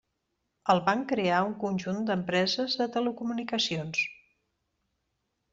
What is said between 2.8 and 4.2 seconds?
de telecomunicacions.